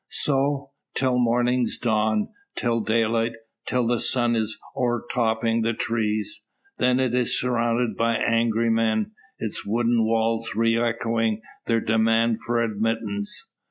So, 0.09 0.71
till 0.95 1.19
morning's 1.19 1.77
dawn; 1.77 2.29
till 2.55 2.79
daylight; 2.79 3.33
till 3.67 3.85
the 3.85 3.99
sun 3.99 4.35
is 4.35 4.57
o'ertopping 4.75 5.61
the 5.61 5.75
trees. 5.75 6.41
Then 6.79 6.99
is 6.99 7.13
it 7.13 7.29
surrounded 7.31 7.95
by 7.95 8.15
angry 8.15 8.71
men; 8.71 9.11
its 9.37 9.63
wooden 9.63 10.03
walls 10.03 10.55
re 10.55 10.75
echoing 10.75 11.41
their 11.67 11.81
demand 11.81 12.39
for 12.41 12.63
admittance. 12.63 13.47